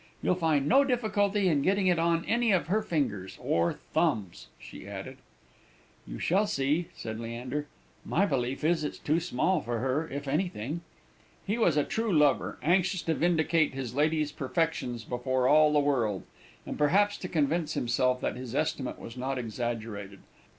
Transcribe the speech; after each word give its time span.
You'll 0.23 0.33
find 0.33 0.67
no 0.67 0.83
difficulty 0.83 1.47
in 1.47 1.61
getting 1.61 1.85
it 1.85 1.99
on 1.99 2.25
any 2.25 2.51
of 2.51 2.65
her 2.65 2.81
fingers 2.81 3.37
or 3.39 3.73
thumbs," 3.93 4.47
she 4.57 4.87
added. 4.87 5.17
"You 6.07 6.17
shall 6.17 6.47
see," 6.47 6.87
said 6.95 7.19
Leander. 7.19 7.67
"My 8.03 8.25
belief 8.25 8.63
is, 8.63 8.83
it's 8.83 8.97
too 8.97 9.19
small 9.19 9.61
for 9.61 9.77
her, 9.77 10.09
if 10.09 10.27
anything." 10.27 10.81
He 11.45 11.59
was 11.59 11.77
a 11.77 11.83
true 11.83 12.11
lover; 12.11 12.57
anxious 12.63 13.03
to 13.03 13.13
vindicate 13.13 13.75
his 13.75 13.93
lady's 13.93 14.31
perfections 14.31 15.03
before 15.03 15.47
all 15.47 15.71
the 15.71 15.79
world, 15.79 16.23
and 16.65 16.79
perhaps 16.79 17.15
to 17.19 17.27
convince 17.27 17.75
himself 17.75 18.21
that 18.21 18.35
his 18.35 18.55
estimate 18.55 18.97
was 18.97 19.15
not 19.15 19.37
exaggerated. 19.37 20.21